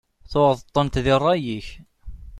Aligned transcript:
Tuɣeḍ-tent 0.31 1.01
di 1.05 1.15
rray-ik. 1.21 1.67